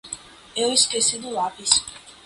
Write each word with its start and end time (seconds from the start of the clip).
Eu 0.55 0.73
esqueci 0.73 1.19
do 1.19 1.29
lápis. 1.29 1.85